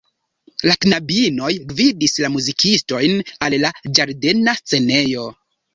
La 0.67 0.71
knabinoj 0.85 1.51
gvidis 1.73 2.17
la 2.25 2.33
muzikistojn 2.39 3.21
al 3.49 3.61
la 3.67 3.73
ĝardena 3.97 4.61
scenejo. 4.65 5.33